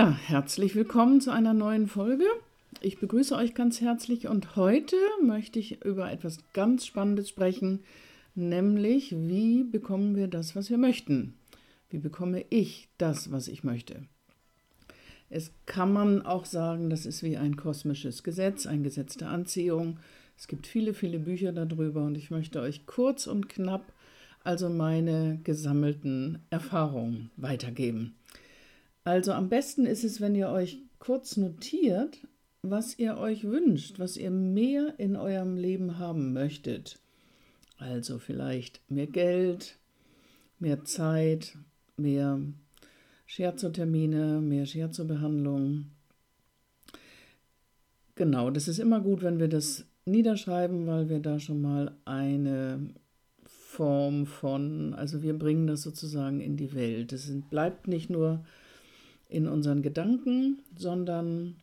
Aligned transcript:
Ja, 0.00 0.12
herzlich 0.12 0.74
willkommen 0.76 1.20
zu 1.20 1.30
einer 1.30 1.52
neuen 1.52 1.86
Folge. 1.86 2.24
Ich 2.80 3.00
begrüße 3.00 3.36
euch 3.36 3.52
ganz 3.52 3.82
herzlich 3.82 4.28
und 4.28 4.56
heute 4.56 4.96
möchte 5.22 5.58
ich 5.58 5.84
über 5.84 6.10
etwas 6.10 6.38
ganz 6.54 6.86
Spannendes 6.86 7.28
sprechen, 7.28 7.80
nämlich 8.34 9.14
wie 9.14 9.62
bekommen 9.62 10.16
wir 10.16 10.26
das, 10.26 10.56
was 10.56 10.70
wir 10.70 10.78
möchten? 10.78 11.34
Wie 11.90 11.98
bekomme 11.98 12.46
ich 12.48 12.88
das, 12.96 13.30
was 13.30 13.46
ich 13.46 13.62
möchte? 13.62 14.06
Es 15.28 15.52
kann 15.66 15.92
man 15.92 16.24
auch 16.24 16.46
sagen, 16.46 16.88
das 16.88 17.04
ist 17.04 17.22
wie 17.22 17.36
ein 17.36 17.58
kosmisches 17.58 18.22
Gesetz, 18.22 18.64
ein 18.64 18.82
Gesetz 18.82 19.18
der 19.18 19.28
Anziehung. 19.28 19.98
Es 20.34 20.48
gibt 20.48 20.66
viele, 20.66 20.94
viele 20.94 21.18
Bücher 21.18 21.52
darüber 21.52 22.06
und 22.06 22.16
ich 22.16 22.30
möchte 22.30 22.62
euch 22.62 22.86
kurz 22.86 23.26
und 23.26 23.50
knapp 23.50 23.92
also 24.44 24.70
meine 24.70 25.38
gesammelten 25.44 26.38
Erfahrungen 26.48 27.30
weitergeben. 27.36 28.14
Also 29.04 29.32
am 29.32 29.48
besten 29.48 29.86
ist 29.86 30.04
es, 30.04 30.20
wenn 30.20 30.34
ihr 30.34 30.50
euch 30.50 30.78
kurz 30.98 31.36
notiert, 31.36 32.18
was 32.62 32.98
ihr 32.98 33.16
euch 33.16 33.44
wünscht, 33.44 33.98
was 33.98 34.16
ihr 34.16 34.30
mehr 34.30 34.94
in 34.98 35.16
eurem 35.16 35.56
Leben 35.56 35.98
haben 35.98 36.32
möchtet. 36.32 36.98
Also 37.78 38.18
vielleicht 38.18 38.80
mehr 38.90 39.06
Geld, 39.06 39.78
mehr 40.58 40.84
Zeit, 40.84 41.56
mehr 41.96 42.40
Scherzotermine, 43.26 44.40
mehr 44.42 44.66
Scherzobehandlung. 44.66 45.86
Genau, 48.16 48.50
das 48.50 48.68
ist 48.68 48.78
immer 48.78 49.00
gut, 49.00 49.22
wenn 49.22 49.40
wir 49.40 49.48
das 49.48 49.86
niederschreiben, 50.04 50.86
weil 50.86 51.08
wir 51.08 51.20
da 51.20 51.40
schon 51.40 51.62
mal 51.62 51.96
eine 52.04 52.90
Form 53.46 54.26
von, 54.26 54.92
also 54.92 55.22
wir 55.22 55.38
bringen 55.38 55.66
das 55.66 55.82
sozusagen 55.82 56.40
in 56.40 56.58
die 56.58 56.74
Welt. 56.74 57.12
Es 57.14 57.32
bleibt 57.48 57.88
nicht 57.88 58.10
nur 58.10 58.44
in 59.30 59.46
unseren 59.46 59.80
Gedanken, 59.80 60.60
sondern 60.76 61.56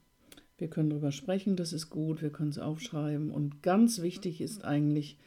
wir 0.57 0.69
können 0.69 0.89
darüber 0.89 1.11
sprechen, 1.11 1.55
das 1.55 1.73
ist 1.73 1.89
gut, 1.89 2.21
wir 2.21 2.31
können 2.31 2.49
es 2.49 2.59
aufschreiben. 2.59 3.29
Und 3.29 3.61
ganz 3.61 4.01
wichtig 4.01 4.41
ist 4.41 4.63
eigentlich, 4.63 5.17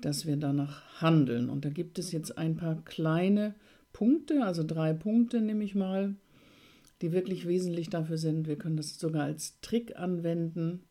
dass 0.00 0.26
wir 0.26 0.36
danach 0.36 1.00
handeln. 1.00 1.48
Und 1.48 1.64
da 1.64 1.70
gibt 1.70 1.98
es 1.98 2.12
jetzt 2.12 2.36
ein 2.36 2.56
paar 2.56 2.84
kleine 2.84 3.54
Punkte, 3.92 4.44
also 4.44 4.62
drei 4.62 4.92
Punkte 4.92 5.40
nehme 5.40 5.64
ich 5.64 5.74
mal, 5.74 6.14
die 7.00 7.12
wirklich 7.12 7.46
wesentlich 7.46 7.88
dafür 7.88 8.18
sind. 8.18 8.46
Wir 8.46 8.56
können 8.56 8.76
das 8.76 8.98
sogar 8.98 9.24
als 9.24 9.60
Trick 9.60 9.96
anwenden. 9.96 10.82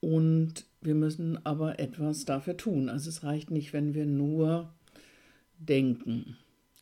Und 0.00 0.66
wir 0.80 0.94
müssen 0.94 1.44
aber 1.44 1.78
etwas 1.78 2.24
dafür 2.24 2.56
tun. 2.56 2.88
Also 2.88 3.08
es 3.08 3.22
reicht 3.22 3.50
nicht, 3.50 3.72
wenn 3.72 3.94
wir 3.94 4.06
nur 4.06 4.72
denken, 5.58 6.36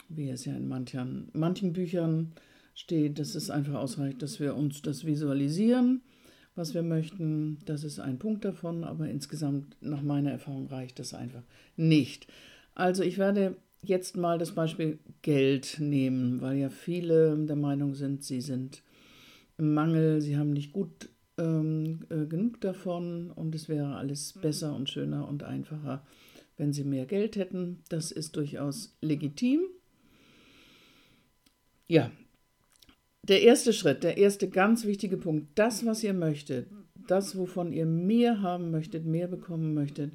wie 0.08 0.28
es 0.30 0.44
ja 0.44 0.54
in 0.54 0.68
manchen, 0.68 1.28
manchen 1.32 1.72
Büchern 1.72 2.32
steht, 2.74 3.18
dass 3.18 3.34
es 3.34 3.50
einfach 3.50 3.74
ausreicht, 3.74 4.22
dass 4.22 4.40
wir 4.40 4.56
uns 4.56 4.82
das 4.82 5.04
visualisieren, 5.04 6.02
was 6.54 6.74
wir 6.74 6.82
möchten. 6.82 7.58
Das 7.64 7.84
ist 7.84 8.00
ein 8.00 8.18
Punkt 8.18 8.44
davon, 8.44 8.84
aber 8.84 9.08
insgesamt 9.08 9.76
nach 9.80 10.02
meiner 10.02 10.32
Erfahrung 10.32 10.66
reicht 10.66 10.98
das 10.98 11.14
einfach 11.14 11.42
nicht. 11.76 12.26
Also 12.74 13.02
ich 13.02 13.18
werde 13.18 13.56
jetzt 13.82 14.16
mal 14.16 14.38
das 14.38 14.52
Beispiel 14.52 14.98
Geld 15.22 15.76
nehmen, 15.78 16.40
weil 16.40 16.56
ja 16.56 16.70
viele 16.70 17.36
der 17.46 17.56
Meinung 17.56 17.94
sind, 17.94 18.24
sie 18.24 18.40
sind 18.40 18.82
im 19.58 19.74
Mangel, 19.74 20.20
sie 20.20 20.36
haben 20.36 20.52
nicht 20.52 20.72
gut 20.72 21.08
ähm, 21.38 22.00
äh, 22.10 22.26
genug 22.26 22.60
davon 22.60 23.30
und 23.30 23.54
es 23.54 23.68
wäre 23.68 23.96
alles 23.96 24.34
besser 24.34 24.74
und 24.74 24.88
schöner 24.88 25.28
und 25.28 25.42
einfacher, 25.42 26.04
wenn 26.56 26.72
sie 26.72 26.84
mehr 26.84 27.06
Geld 27.06 27.36
hätten. 27.36 27.82
Das 27.88 28.10
ist 28.10 28.36
durchaus 28.36 28.96
legitim. 29.00 29.60
Ja, 31.86 32.10
der 33.22 33.42
erste 33.42 33.72
Schritt, 33.72 34.02
der 34.02 34.18
erste 34.18 34.48
ganz 34.48 34.84
wichtige 34.84 35.16
Punkt, 35.16 35.58
das, 35.58 35.86
was 35.86 36.04
ihr 36.04 36.12
möchtet, 36.12 36.68
das, 37.08 37.36
wovon 37.38 37.72
ihr 37.72 37.86
mehr 37.86 38.42
haben 38.42 38.70
möchtet, 38.70 39.06
mehr 39.06 39.28
bekommen 39.28 39.72
möchtet, 39.74 40.12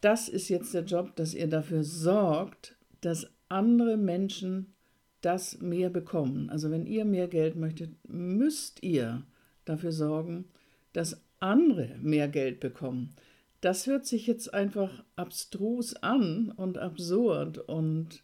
das 0.00 0.28
ist 0.28 0.48
jetzt 0.48 0.72
der 0.72 0.84
Job, 0.84 1.16
dass 1.16 1.34
ihr 1.34 1.48
dafür 1.48 1.84
sorgt, 1.84 2.76
dass 3.00 3.30
andere 3.48 3.96
Menschen 3.96 4.74
das 5.20 5.60
mehr 5.60 5.90
bekommen. 5.90 6.48
Also 6.50 6.70
wenn 6.70 6.86
ihr 6.86 7.04
mehr 7.04 7.28
Geld 7.28 7.56
möchtet, 7.56 7.90
müsst 8.08 8.82
ihr 8.82 9.24
dafür 9.64 9.92
sorgen, 9.92 10.46
dass 10.92 11.20
andere 11.40 11.96
mehr 12.00 12.28
Geld 12.28 12.60
bekommen. 12.60 13.14
Das 13.60 13.86
hört 13.86 14.06
sich 14.06 14.26
jetzt 14.26 14.54
einfach 14.54 15.04
abstrus 15.16 15.94
an 15.96 16.52
und 16.56 16.78
absurd 16.78 17.58
und 17.58 18.22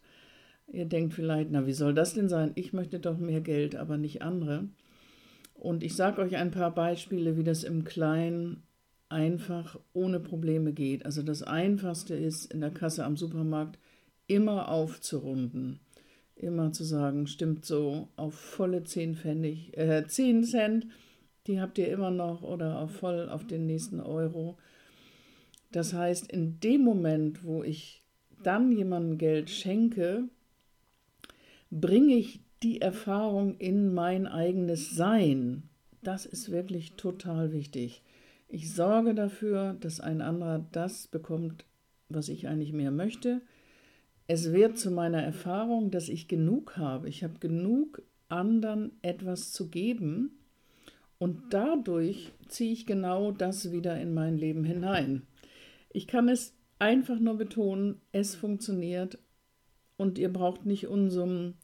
Ihr 0.69 0.87
denkt 0.87 1.15
vielleicht, 1.15 1.51
na, 1.51 1.67
wie 1.67 1.73
soll 1.73 1.95
das 1.95 2.15
denn 2.15 2.29
sein? 2.29 2.53
Ich 2.55 2.73
möchte 2.73 2.99
doch 2.99 3.19
mehr 3.19 3.41
Geld, 3.41 3.77
aber 3.77 3.97
nicht 3.97 4.23
andere. 4.23 4.69
Und 5.55 5.83
ich 5.83 5.95
sage 5.95 6.21
euch 6.21 6.37
ein 6.37 6.51
paar 6.51 6.75
Beispiele, 6.75 7.37
wie 7.37 7.45
das 7.45 7.65
im 7.65 7.85
Kleinen 7.85 8.63
einfach 9.09 9.79
ohne 9.93 10.21
Probleme 10.21 10.73
geht. 10.73 11.07
Also 11.07 11.23
das 11.23 11.43
Einfachste 11.43 12.15
ist 12.15 12.53
in 12.53 12.61
der 12.61 12.71
Kasse 12.71 13.05
am 13.05 13.17
Supermarkt 13.17 13.79
immer 14.27 14.69
aufzurunden. 14.69 15.81
Immer 16.35 16.73
zu 16.73 16.85
sagen, 16.85 17.27
stimmt 17.27 17.65
so, 17.65 18.09
auf 18.17 18.35
volle 18.35 18.85
10 18.85 19.15
Pfennig, 19.15 19.77
äh, 19.77 20.07
10 20.07 20.45
Cent, 20.45 20.87
die 21.47 21.61
habt 21.61 21.79
ihr 21.79 21.89
immer 21.89 22.11
noch 22.11 22.43
oder 22.43 22.81
auf 22.81 22.91
voll 22.91 23.29
auf 23.31 23.47
den 23.47 23.67
nächsten 23.67 24.01
Euro. 24.01 24.59
Das 25.73 25.95
heißt, 25.95 26.31
in 26.31 26.61
dem 26.61 26.83
Moment, 26.83 27.45
wo 27.45 27.63
ich 27.63 28.03
dann 28.43 28.71
jemandem 28.71 29.17
Geld 29.17 29.49
schenke, 29.49 30.29
bringe 31.71 32.15
ich 32.15 32.41
die 32.63 32.81
Erfahrung 32.81 33.57
in 33.59 33.93
mein 33.93 34.27
eigenes 34.27 34.95
Sein. 34.95 35.65
Das 36.03 36.27
ist 36.27 36.51
wirklich 36.51 36.93
total 36.93 37.53
wichtig. 37.53 38.03
Ich 38.49 38.73
sorge 38.73 39.15
dafür, 39.15 39.77
dass 39.81 40.01
ein 40.01 40.21
anderer 40.21 40.65
das 40.73 41.09
bekommt, 41.09 41.65
was 42.09 42.29
ich 42.29 42.47
eigentlich 42.47 42.73
mehr 42.73 42.91
möchte. 42.91 43.43
Es 44.29 44.53
wird 44.53 44.79
zu 44.79 44.91
meiner 44.91 45.23
Erfahrung, 45.23 45.91
dass 45.91 46.09
ich 46.09 46.29
genug 46.29 46.77
habe. 46.77 47.09
Ich 47.09 47.25
habe 47.25 47.39
genug 47.39 48.03
anderen 48.29 48.93
etwas 49.03 49.53
zu 49.53 49.69
geben 49.69 50.39
und 51.19 51.39
dadurch 51.51 52.33
ziehe 52.49 52.73
ich 52.73 52.87
genau 52.87 53.33
das 53.33 53.73
wieder 53.73 54.01
in 54.01 54.15
mein 54.15 54.37
Leben 54.37 54.65
hinein. 54.65 55.23
Ich 55.93 56.07
kann 56.07 56.29
es 56.29 56.55
einfach 56.79 57.19
nur 57.19 57.37
betonen, 57.37 58.01
es 58.13 58.35
funktioniert 58.35 59.19
und 59.97 60.19
ihr 60.19 60.33
braucht 60.33 60.67
nicht 60.67 60.89
Unsummen 60.89 61.55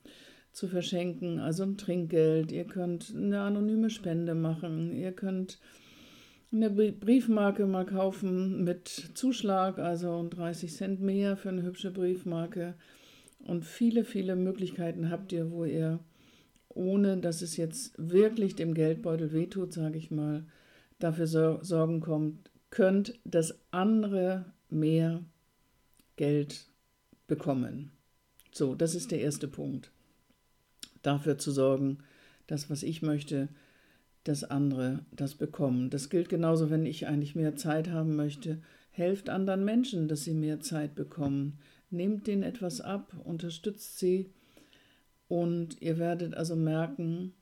zu 0.53 0.69
verschenken, 0.69 1.39
also 1.39 1.63
ein 1.63 1.79
Trinkgeld. 1.79 2.53
Ihr 2.53 2.65
könnt 2.65 3.13
eine 3.17 3.41
anonyme 3.41 3.91
Spende 3.91 4.35
machen. 4.35 4.93
Ihr 4.93 5.13
könnt 5.13 5.59
eine 6.53 6.71
Briefmarke 6.71 7.67
mal 7.67 7.87
kaufen 7.87 8.63
mit 8.63 8.89
Zuschlag, 9.15 9.79
also 9.79 10.27
30 10.29 10.75
Cent 10.75 11.01
mehr 11.01 11.37
für 11.37 11.49
eine 11.49 11.63
hübsche 11.63 11.91
Briefmarke. 11.91 12.75
Und 13.39 13.65
viele, 13.65 14.05
viele 14.05 14.37
Möglichkeiten 14.37 15.11
habt 15.11 15.33
ihr, 15.33 15.51
wo 15.51 15.65
ihr, 15.65 15.99
ohne 16.69 17.17
dass 17.17 17.43
es 17.43 17.57
jetzt 17.57 17.95
wirklich 17.97 18.55
dem 18.55 18.75
Geldbeutel 18.75 19.33
wehtut, 19.33 19.73
sage 19.73 19.97
ich 19.97 20.11
mal, 20.11 20.45
dafür 20.99 21.27
sorgen 21.63 22.01
kommt, 22.01 22.51
könnt, 22.71 23.19
dass 23.25 23.59
andere 23.71 24.45
mehr 24.69 25.25
Geld 26.17 26.67
bekommen. 27.27 27.91
So, 28.53 28.75
das 28.75 28.95
ist 28.95 29.11
der 29.11 29.21
erste 29.21 29.49
Punkt. 29.49 29.91
Dafür 31.03 31.39
zu 31.39 31.51
sorgen, 31.51 31.99
das, 32.47 32.71
was 32.71 32.83
ich 32.83 33.03
möchte, 33.03 33.49
dass 34.25 34.45
andere 34.45 35.01
das 35.11 35.35
bekommen. 35.35 35.91
Das 35.91 36.11
gilt 36.11 36.29
genauso, 36.29 36.71
wenn 36.71 36.87
ich 36.87 37.07
eigentlich 37.07 37.35
mehr 37.35 37.57
Zeit 37.57 37.89
haben 37.91 38.15
möchte. 38.15 38.63
Helft 38.91 39.31
anderen 39.31 39.65
Menschen, 39.65 40.07
dass 40.07 40.25
sie 40.25 40.35
mehr 40.35 40.61
Zeit 40.61 40.95
bekommen. 40.95 41.59
Nehmt 41.91 42.27
denen 42.27 42.43
etwas 42.43 42.81
ab, 42.81 43.15
unterstützt 43.25 43.99
sie 43.99 44.31
und 45.29 45.81
ihr 45.81 45.99
werdet 45.99 46.35
also 46.35 46.57
merken, 46.57 47.33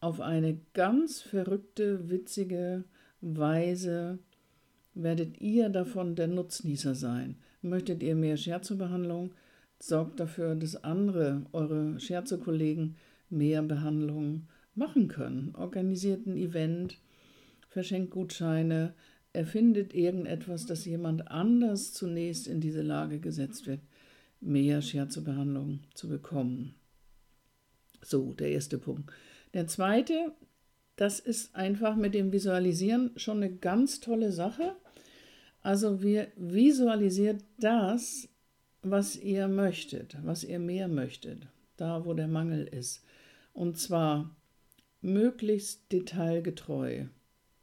auf 0.00 0.20
eine 0.20 0.58
ganz 0.74 1.20
verrückte, 1.20 2.10
witzige 2.10 2.82
Weise 3.20 4.18
werdet 4.94 5.40
ihr 5.40 5.68
davon 5.68 6.16
der 6.16 6.26
Nutznießer 6.26 6.96
sein. 6.96 7.36
Möchtet 7.62 8.02
ihr 8.02 8.16
mehr 8.16 8.36
Scherzobehandlung? 8.36 9.32
Sorgt 9.82 10.20
dafür, 10.20 10.54
dass 10.54 10.84
andere, 10.84 11.42
eure 11.50 11.98
Scherzo-Kollegen, 11.98 12.94
mehr 13.30 13.62
Behandlungen 13.62 14.46
machen 14.76 15.08
können. 15.08 15.56
Organisiert 15.56 16.24
ein 16.24 16.36
Event, 16.36 16.98
verschenkt 17.68 18.12
Gutscheine, 18.12 18.94
erfindet 19.32 19.92
irgendetwas, 19.92 20.66
dass 20.66 20.84
jemand 20.84 21.28
anders 21.28 21.92
zunächst 21.92 22.46
in 22.46 22.60
diese 22.60 22.82
Lage 22.82 23.18
gesetzt 23.18 23.66
wird, 23.66 23.80
mehr 24.40 24.82
Scherzo-Behandlung 24.82 25.80
zu 25.94 26.08
bekommen. 26.08 26.76
So, 28.02 28.34
der 28.34 28.52
erste 28.52 28.78
Punkt. 28.78 29.10
Der 29.52 29.66
zweite, 29.66 30.32
das 30.94 31.18
ist 31.18 31.56
einfach 31.56 31.96
mit 31.96 32.14
dem 32.14 32.30
Visualisieren 32.30 33.10
schon 33.16 33.38
eine 33.38 33.52
ganz 33.52 33.98
tolle 33.98 34.30
Sache. 34.30 34.76
Also 35.60 36.02
wir 36.02 36.28
visualisiert 36.36 37.42
das, 37.58 38.28
was 38.82 39.16
ihr 39.16 39.48
möchtet, 39.48 40.16
was 40.22 40.44
ihr 40.44 40.58
mehr 40.58 40.88
möchtet, 40.88 41.46
da 41.76 42.04
wo 42.04 42.14
der 42.14 42.28
Mangel 42.28 42.66
ist. 42.66 43.04
Und 43.52 43.78
zwar 43.78 44.34
möglichst 45.00 45.92
detailgetreu. 45.92 47.06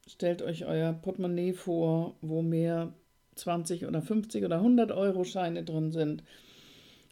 Stellt 0.07 0.42
euch 0.42 0.66
euer 0.66 0.94
Portemonnaie 0.94 1.54
vor, 1.54 2.18
wo 2.21 2.42
mehr 2.42 2.94
20 3.36 3.86
oder 3.86 4.01
50 4.01 4.44
oder 4.45 4.57
100 4.57 4.92
Euro 4.92 5.24
Scheine 5.24 5.63
drin 5.63 5.92
sind. 5.92 6.24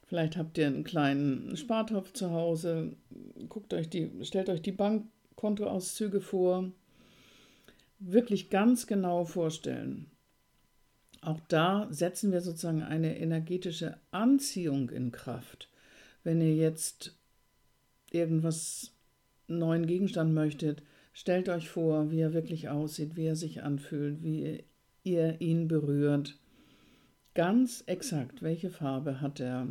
Vielleicht 0.05 0.37
habt 0.37 0.57
ihr 0.57 0.67
einen 0.67 0.83
kleinen 0.83 1.55
Spartopf 1.57 2.13
zu 2.13 2.31
Hause. 2.31 2.95
Guckt 3.49 3.73
euch 3.73 3.89
die, 3.89 4.11
stellt 4.21 4.49
euch 4.49 4.61
die 4.61 4.71
Bankkontoauszüge 4.71 6.21
vor. 6.21 6.71
Wirklich 7.99 8.49
ganz 8.49 8.87
genau 8.87 9.25
vorstellen. 9.25 10.11
Auch 11.27 11.41
da 11.49 11.89
setzen 11.91 12.31
wir 12.31 12.39
sozusagen 12.39 12.83
eine 12.83 13.19
energetische 13.19 13.97
Anziehung 14.11 14.89
in 14.89 15.11
Kraft. 15.11 15.69
Wenn 16.23 16.39
ihr 16.39 16.55
jetzt 16.55 17.17
irgendwas 18.11 18.93
neuen 19.49 19.87
Gegenstand 19.87 20.33
möchtet, 20.33 20.83
stellt 21.11 21.49
euch 21.49 21.67
vor, 21.67 22.11
wie 22.11 22.21
er 22.21 22.31
wirklich 22.31 22.69
aussieht, 22.69 23.17
wie 23.17 23.25
er 23.25 23.35
sich 23.35 23.61
anfühlt, 23.61 24.23
wie 24.23 24.63
ihr 25.03 25.41
ihn 25.41 25.67
berührt. 25.67 26.39
Ganz 27.33 27.83
exakt, 27.87 28.41
welche 28.41 28.69
Farbe 28.69 29.19
hat 29.19 29.41
er? 29.41 29.67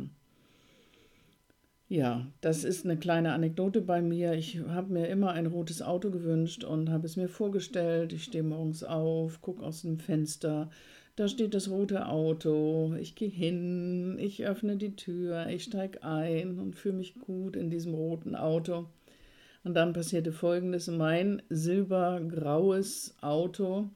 Ja, 1.89 2.27
das 2.41 2.65
ist 2.65 2.83
eine 2.83 2.97
kleine 2.97 3.31
Anekdote 3.31 3.79
bei 3.81 4.01
mir. 4.01 4.33
Ich 4.33 4.59
habe 4.59 4.91
mir 4.91 5.07
immer 5.07 5.31
ein 5.31 5.45
rotes 5.45 5.81
Auto 5.81 6.11
gewünscht 6.11 6.65
und 6.65 6.89
habe 6.89 7.05
es 7.05 7.15
mir 7.15 7.29
vorgestellt. 7.29 8.11
Ich 8.11 8.25
stehe 8.25 8.43
morgens 8.43 8.83
auf, 8.83 9.41
gucke 9.41 9.63
aus 9.63 9.83
dem 9.83 9.97
Fenster, 9.97 10.69
da 11.15 11.27
steht 11.27 11.53
das 11.53 11.69
rote 11.69 12.07
Auto. 12.07 12.93
Ich 12.99 13.15
gehe 13.15 13.29
hin, 13.29 14.17
ich 14.19 14.45
öffne 14.45 14.75
die 14.75 14.95
Tür, 14.95 15.47
ich 15.47 15.63
steige 15.63 16.03
ein 16.03 16.59
und 16.59 16.75
fühle 16.75 16.95
mich 16.95 17.15
gut 17.15 17.55
in 17.55 17.69
diesem 17.69 17.93
roten 17.93 18.35
Auto. 18.35 18.87
Und 19.63 19.73
dann 19.73 19.93
passierte 19.93 20.31
Folgendes. 20.31 20.87
Mein 20.87 21.41
silbergraues 21.49 23.15
Auto 23.21 23.89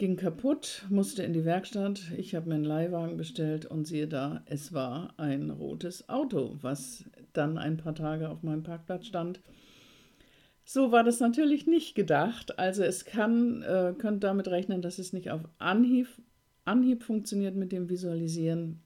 ging 0.00 0.16
kaputt, 0.16 0.86
musste 0.88 1.22
in 1.22 1.34
die 1.34 1.44
Werkstatt. 1.44 2.00
Ich 2.16 2.34
habe 2.34 2.48
mir 2.48 2.54
einen 2.54 2.64
Leihwagen 2.64 3.18
bestellt 3.18 3.66
und 3.66 3.86
siehe 3.86 4.08
da, 4.08 4.42
es 4.46 4.72
war 4.72 5.12
ein 5.18 5.50
rotes 5.50 6.08
Auto, 6.08 6.56
was 6.62 7.04
dann 7.34 7.58
ein 7.58 7.76
paar 7.76 7.94
Tage 7.94 8.30
auf 8.30 8.42
meinem 8.42 8.62
Parkplatz 8.62 9.06
stand. 9.06 9.40
So 10.64 10.90
war 10.90 11.04
das 11.04 11.20
natürlich 11.20 11.66
nicht 11.66 11.94
gedacht. 11.94 12.58
Also 12.58 12.82
es 12.82 13.04
kann, 13.04 13.60
äh, 13.60 13.92
könnt 13.96 14.24
damit 14.24 14.48
rechnen, 14.48 14.80
dass 14.80 14.98
es 14.98 15.12
nicht 15.12 15.30
auf 15.30 15.42
Anhieb, 15.58 16.08
Anhieb 16.64 17.02
funktioniert 17.02 17.54
mit 17.54 17.70
dem 17.70 17.90
Visualisieren. 17.90 18.80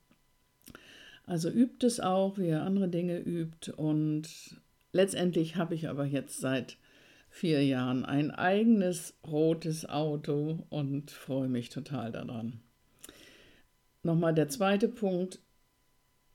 Also 1.26 1.48
übt 1.48 1.86
es 1.86 2.00
auch, 2.00 2.38
wie 2.38 2.48
ihr 2.48 2.62
andere 2.62 2.88
Dinge 2.88 3.20
übt. 3.20 3.70
Und 3.70 4.60
letztendlich 4.92 5.54
habe 5.54 5.76
ich 5.76 5.88
aber 5.88 6.06
jetzt 6.06 6.40
seit 6.40 6.76
vier 7.34 7.64
Jahren 7.64 8.04
ein 8.04 8.30
eigenes 8.30 9.12
rotes 9.26 9.88
Auto 9.88 10.64
und 10.70 11.10
freue 11.10 11.48
mich 11.48 11.68
total 11.68 12.12
daran. 12.12 12.60
Nochmal 14.04 14.34
der 14.34 14.48
zweite 14.48 14.88
Punkt, 14.88 15.40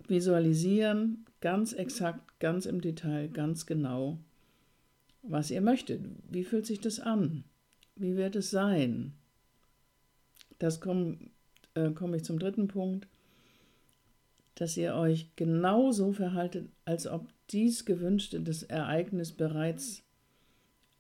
visualisieren, 0.10 1.26
ganz 1.40 1.72
exakt, 1.72 2.38
ganz 2.42 2.66
im 2.66 2.82
Detail, 2.82 3.30
ganz 3.30 3.66
genau, 3.66 4.20
was 5.22 5.52
ihr 5.52 5.62
möchtet. 5.62 6.02
Wie 6.30 6.44
fühlt 6.44 6.66
sich 6.66 6.82
das 6.82 7.00
an? 7.00 7.46
Wie 7.96 8.18
wird 8.18 8.36
es 8.36 8.52
sein? 8.52 9.14
Das 10.58 10.82
komme 10.82 11.18
äh, 11.76 11.92
komm 11.92 12.14
ich 12.14 12.26
zum 12.26 12.40
dritten 12.40 12.68
Punkt, 12.68 13.08
dass 14.56 14.76
ihr 14.76 14.96
euch 14.96 15.34
genauso 15.38 16.12
verhaltet, 16.12 16.68
als 16.84 17.08
ob 17.08 17.30
dies 17.52 17.86
gewünschte 17.86 18.44
Ereignis 18.68 19.32
bereits 19.32 20.04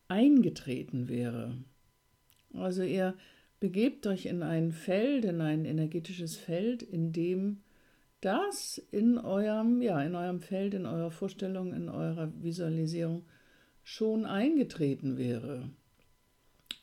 eingetreten 0.09 1.07
wäre. 1.07 1.55
Also 2.53 2.83
ihr 2.83 3.15
begebt 3.59 4.07
euch 4.07 4.25
in 4.25 4.43
ein 4.43 4.71
Feld, 4.71 5.23
in 5.23 5.39
ein 5.39 5.65
energetisches 5.65 6.35
Feld, 6.35 6.83
in 6.83 7.13
dem 7.13 7.61
das 8.21 8.77
in 8.91 9.17
eurem, 9.17 9.81
ja, 9.81 10.01
in 10.01 10.15
eurem 10.15 10.41
Feld, 10.41 10.73
in 10.73 10.85
eurer 10.85 11.11
Vorstellung, 11.11 11.73
in 11.73 11.87
eurer 11.87 12.31
Visualisierung 12.41 13.23
schon 13.83 14.25
eingetreten 14.25 15.17
wäre. 15.17 15.69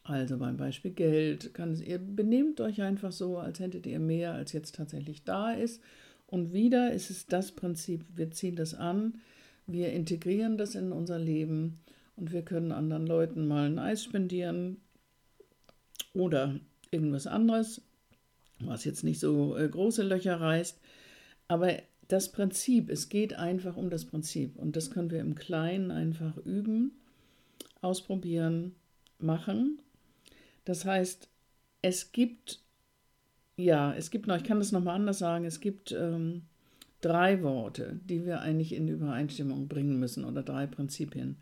Also 0.02 0.38
beim 0.38 0.56
Beispiel 0.56 0.92
Geld 0.92 1.52
kann 1.52 1.72
es, 1.72 1.82
ihr 1.82 1.98
benehmt 1.98 2.60
euch 2.60 2.80
einfach 2.80 3.12
so, 3.12 3.38
als 3.38 3.60
hättet 3.60 3.86
ihr 3.86 3.98
mehr, 3.98 4.32
als 4.32 4.52
jetzt 4.52 4.76
tatsächlich 4.76 5.24
da 5.24 5.52
ist. 5.52 5.82
Und 6.26 6.52
wieder 6.52 6.92
ist 6.92 7.10
es 7.10 7.26
das 7.26 7.52
Prinzip, 7.52 8.04
wir 8.14 8.30
ziehen 8.30 8.56
das 8.56 8.74
an, 8.74 9.20
wir 9.66 9.92
integrieren 9.92 10.56
das 10.58 10.74
in 10.74 10.92
unser 10.92 11.18
Leben 11.18 11.80
und 12.16 12.32
wir 12.32 12.42
können 12.42 12.72
anderen 12.72 13.06
Leuten 13.06 13.46
mal 13.46 13.66
ein 13.66 13.78
Eis 13.78 14.02
spendieren 14.02 14.78
oder 16.14 16.58
irgendwas 16.90 17.26
anderes, 17.26 17.82
was 18.60 18.84
jetzt 18.84 19.04
nicht 19.04 19.20
so 19.20 19.56
äh, 19.56 19.68
große 19.68 20.02
Löcher 20.02 20.40
reißt. 20.40 20.80
Aber 21.48 21.76
das 22.08 22.32
Prinzip, 22.32 22.90
es 22.90 23.08
geht 23.08 23.34
einfach 23.34 23.76
um 23.76 23.90
das 23.90 24.04
Prinzip 24.04 24.56
und 24.56 24.76
das 24.76 24.90
können 24.90 25.10
wir 25.10 25.20
im 25.20 25.34
Kleinen 25.34 25.90
einfach 25.90 26.36
üben, 26.38 26.92
ausprobieren, 27.82 28.74
machen. 29.18 29.80
Das 30.64 30.84
heißt, 30.84 31.28
es 31.82 32.12
gibt, 32.12 32.60
ja, 33.56 33.94
es 33.94 34.10
gibt 34.10 34.26
noch, 34.26 34.36
ich 34.36 34.44
kann 34.44 34.58
das 34.58 34.72
nochmal 34.72 34.96
anders 34.96 35.18
sagen, 35.18 35.44
es 35.44 35.60
gibt 35.60 35.92
ähm, 35.92 36.42
drei 37.00 37.42
Worte, 37.42 38.00
die 38.04 38.24
wir 38.24 38.40
eigentlich 38.40 38.74
in 38.74 38.88
Übereinstimmung 38.88 39.68
bringen 39.68 39.98
müssen 39.98 40.24
oder 40.24 40.42
drei 40.42 40.66
Prinzipien. 40.66 41.36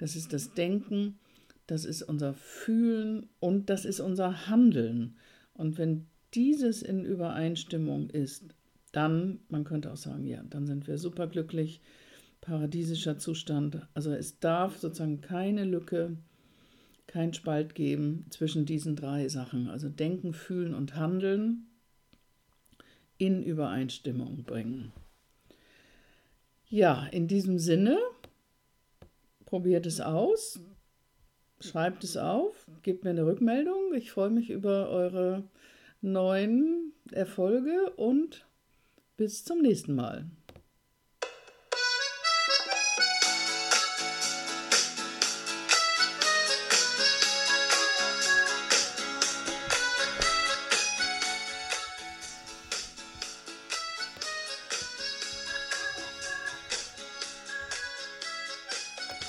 Das 0.00 0.16
ist 0.16 0.32
das 0.32 0.54
Denken, 0.54 1.18
das 1.66 1.84
ist 1.84 2.00
unser 2.00 2.32
Fühlen 2.32 3.28
und 3.38 3.68
das 3.68 3.84
ist 3.84 4.00
unser 4.00 4.48
Handeln. 4.48 5.18
Und 5.52 5.76
wenn 5.76 6.06
dieses 6.32 6.80
in 6.80 7.04
Übereinstimmung 7.04 8.08
ist, 8.08 8.46
dann, 8.92 9.40
man 9.50 9.64
könnte 9.64 9.92
auch 9.92 9.98
sagen, 9.98 10.24
ja, 10.26 10.42
dann 10.48 10.66
sind 10.66 10.86
wir 10.86 10.96
superglücklich, 10.96 11.82
paradiesischer 12.40 13.18
Zustand. 13.18 13.86
Also 13.92 14.10
es 14.10 14.40
darf 14.40 14.78
sozusagen 14.78 15.20
keine 15.20 15.64
Lücke, 15.66 16.16
kein 17.06 17.34
Spalt 17.34 17.74
geben 17.74 18.24
zwischen 18.30 18.64
diesen 18.64 18.96
drei 18.96 19.28
Sachen. 19.28 19.68
Also 19.68 19.90
Denken, 19.90 20.32
Fühlen 20.32 20.72
und 20.72 20.96
Handeln 20.96 21.66
in 23.18 23.42
Übereinstimmung 23.42 24.44
bringen. 24.44 24.92
Ja, 26.70 27.06
in 27.08 27.28
diesem 27.28 27.58
Sinne 27.58 27.98
Probiert 29.50 29.84
es 29.84 30.00
aus, 30.00 30.60
schreibt 31.58 32.04
es 32.04 32.16
auf, 32.16 32.70
gebt 32.82 33.02
mir 33.02 33.10
eine 33.10 33.26
Rückmeldung. 33.26 33.92
Ich 33.94 34.12
freue 34.12 34.30
mich 34.30 34.48
über 34.48 34.90
eure 34.90 35.42
neuen 36.00 36.92
Erfolge 37.10 37.90
und 37.96 38.46
bis 39.16 39.44
zum 39.44 39.60
nächsten 39.60 39.96
Mal. 39.96 40.30